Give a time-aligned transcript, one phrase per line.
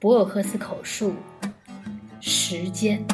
[0.00, 1.12] 博尔赫斯口述：
[2.20, 3.04] 时间。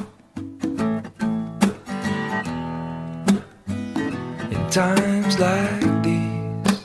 [4.50, 6.82] In times like these,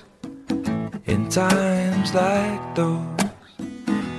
[1.06, 3.02] in times like those,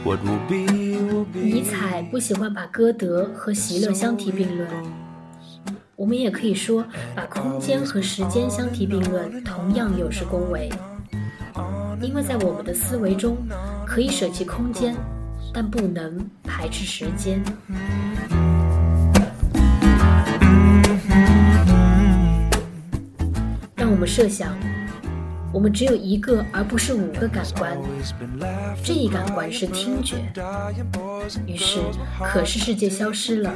[0.05, 0.67] what will be
[1.01, 1.41] will be.
[1.41, 4.69] 尼采不喜欢把歌德和席勒相提并论，
[5.97, 6.85] 我们也可以说
[7.17, 10.71] 把空间和时间相提并论同样有失恭维，
[12.03, 13.39] 因为在我们的思维中
[13.87, 14.95] 可以舍弃空间，
[15.53, 17.43] 但不能排斥时间。
[23.75, 24.57] 让我们设想，
[25.53, 27.77] 我们只有一个而不是五个感官，
[28.85, 30.17] 这一感官是听觉。
[31.47, 31.81] 于是，
[32.23, 33.53] 可视世界消失了，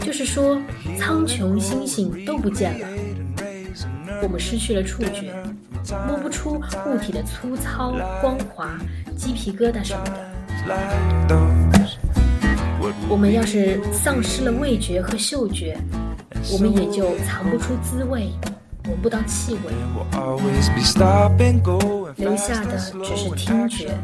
[0.00, 0.60] 就是说，
[0.98, 2.88] 苍穹、星星都不见了。
[4.22, 5.34] 我们失去了触觉，
[6.06, 8.78] 摸不出物体的粗糙、光滑、
[9.16, 10.31] 鸡皮疙瘩什么的。
[13.08, 15.76] 我们要是丧失了味觉和嗅觉
[16.52, 18.30] 我们也就藏不出滋味
[18.88, 19.60] 闻不到气味。
[22.16, 23.96] 留下的只是听觉。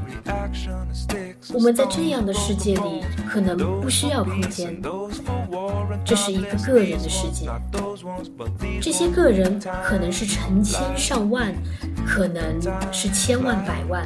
[1.52, 4.80] 我们在这样的世界里可能不需要空间。
[6.04, 7.48] 这是一个个人的世界。
[8.80, 11.52] 这些个人可能是成千上万
[12.06, 12.60] 可能
[12.92, 14.04] 是千万百万。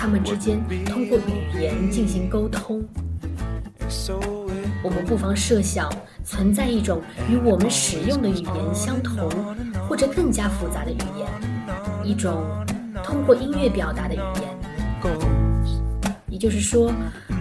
[0.00, 2.86] 他们之间通过语言进行沟通。
[4.84, 5.92] 我们不妨设想，
[6.24, 9.28] 存在一种与我们使用的语言相同，
[9.88, 11.26] 或者更加复杂的语言，
[12.04, 12.44] 一种
[13.02, 14.56] 通过音乐表达的语言。
[16.30, 16.92] 也就是说，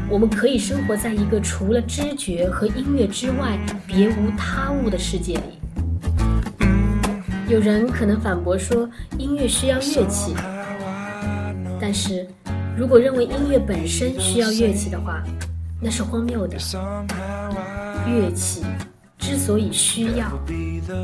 [0.09, 5.59] 我们可以生活在一个除了知觉和音乐之外别无他物的世界里。
[7.47, 10.33] 有人可能反驳说，音乐需要乐器，
[11.79, 12.27] 但是
[12.77, 15.23] 如果认为音乐本身需要乐器的话，
[15.81, 16.55] 那是荒谬的。
[18.05, 18.63] 乐器
[19.17, 20.27] 之所以需要，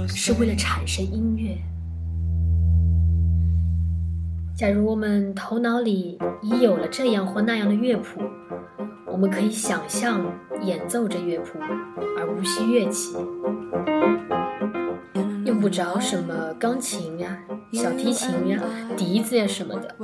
[0.07, 1.57] 是为了产生音乐。
[4.55, 8.21] 假如我们头脑里已有了这样或那样的乐谱，
[9.11, 10.21] 我们可以想象
[10.61, 11.57] 演奏着乐谱，
[12.19, 13.15] 而无需乐器，
[15.43, 17.35] 用不着什么钢琴呀、
[17.73, 18.61] 小提琴呀、
[18.95, 19.95] 笛子呀什么的。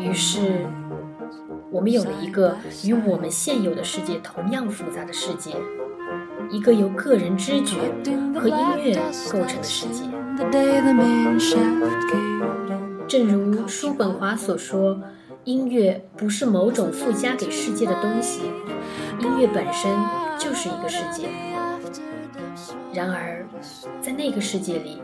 [0.00, 0.66] 于是，
[1.70, 5.50] 我们有了一个与我们现有的世界同样复杂的世界，
[6.50, 7.76] 一个由个人知觉
[8.34, 8.94] 和音乐
[9.30, 10.04] 构成的世界。
[13.06, 14.98] 正如叔本华所说，
[15.44, 18.40] 音乐不是某种附加给世界的东西，
[19.20, 19.94] 音乐本身
[20.38, 21.28] 就是一个世界。
[22.94, 23.46] 然而，
[24.00, 25.02] 在那个世界里，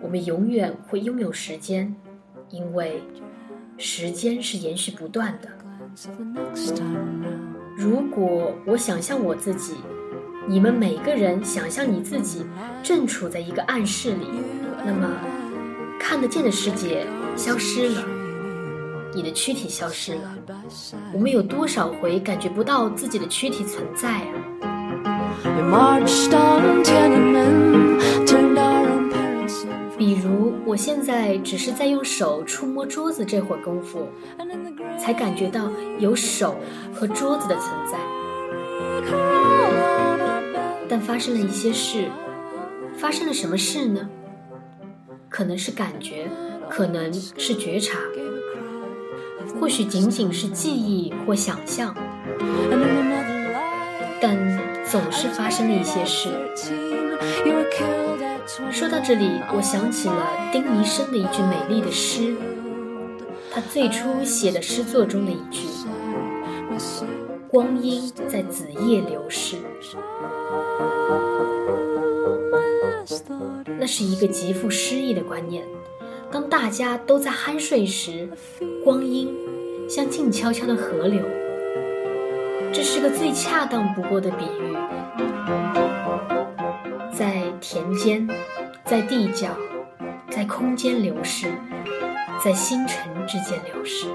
[0.00, 1.94] 我们永远会拥有时间，
[2.50, 3.02] 因为
[3.76, 5.48] 时间是延续不断的。
[7.76, 9.74] 如果我想象我自己，
[10.46, 12.44] 你们每个人想象你自己
[12.82, 14.26] 正处在一个暗室里，
[14.84, 15.08] 那么
[15.98, 17.06] 看得见的世界
[17.36, 18.04] 消失了，
[19.14, 20.34] 你的躯体消失了。
[21.12, 24.34] 我们有多少回感觉不到自己的躯体存在啊？
[30.68, 34.06] 我现在只是在用手触摸桌子这会儿功夫，
[34.98, 36.56] 才感觉到有手
[36.92, 37.98] 和桌子的存在。
[40.86, 42.10] 但发生了一些事，
[42.98, 44.06] 发生了什么事呢？
[45.30, 46.28] 可能是感觉，
[46.68, 47.98] 可能是觉察，
[49.58, 51.96] 或许仅仅是记忆或想象，
[54.20, 54.36] 但
[54.84, 56.28] 总是发生了一些事。
[58.70, 62.34] 说到这里，我想起了丁尼生的一句美丽的诗，
[63.52, 65.66] 他最初写的诗作中的一句
[67.46, 69.56] 光阴在子夜流逝。”
[73.78, 75.62] 那是一个极富诗意的观念。
[76.30, 78.28] 当大家都在酣睡时，
[78.82, 79.28] 光阴
[79.88, 81.22] 像静悄悄的河流，
[82.72, 84.76] 这是个最恰当不过的比喻。
[87.70, 88.26] 田间，
[88.82, 89.54] 在地角，
[90.30, 91.52] 在空间流逝，
[92.42, 94.06] 在星辰之间流逝。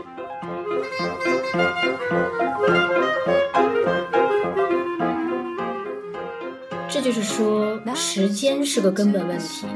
[6.90, 9.68] 这就是说，时间是个根本问题。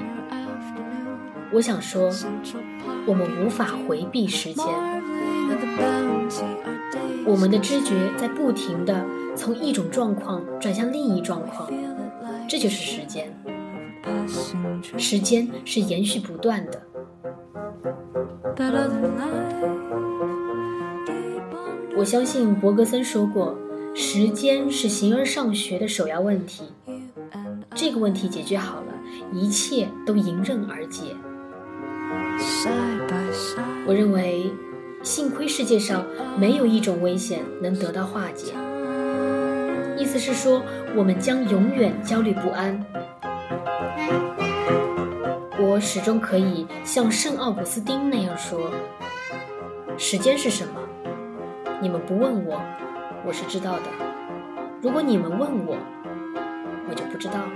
[1.51, 2.09] 我想说，
[3.05, 4.65] 我们无法回避时间，
[7.23, 11.71] 我们的知觉在不停的从一种状况转向另一状况，
[12.49, 13.31] 这就是时间。
[14.97, 16.81] 时间是延续不断的。
[21.95, 23.57] 我相信伯格森说过，
[23.95, 26.63] 时间是形而上学的首要问题。
[27.73, 28.93] 这个问题解决好了，
[29.33, 31.15] 一切都迎刃而解。
[33.85, 34.51] 我认为，
[35.03, 36.05] 幸亏世界上
[36.39, 38.53] 没有一种危险能得到化解。
[39.97, 40.61] 意思是说，
[40.95, 42.83] 我们将永远焦虑不安。
[45.59, 48.71] 我始终可以像圣奥古斯丁那样说
[49.97, 50.79] ：“时间是什么？
[51.81, 52.61] 你们不问我，
[53.25, 53.89] 我是知道的；
[54.81, 55.77] 如果你们问我，
[56.89, 57.51] 我就不知道了。”